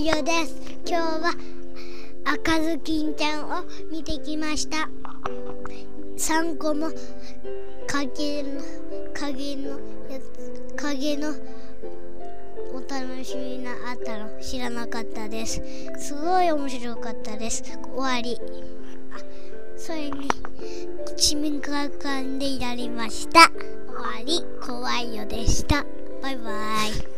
[0.00, 0.56] いよです。
[0.86, 1.34] 今日は
[2.24, 4.88] 赤ずきんちゃんを見てきました。
[6.16, 6.90] 3個も
[7.86, 8.62] 影の
[9.12, 9.78] 影の
[10.08, 11.34] やつ影の
[12.72, 15.60] お楽しみがあったの知らなかったです。
[15.98, 17.62] すごい面白かったです。
[17.62, 18.40] 終わり。
[19.76, 20.28] それに
[21.18, 23.50] 市民科学館でやりました。
[23.50, 24.42] 終わり。
[24.66, 25.84] 怖いよでした。
[26.22, 26.52] バイバ
[26.86, 27.09] イ。